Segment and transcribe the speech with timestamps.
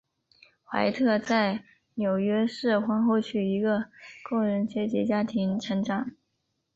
[0.63, 1.63] 怀特在
[1.93, 3.89] 纽约市皇后区一个
[4.27, 6.09] 工人阶级家庭成长。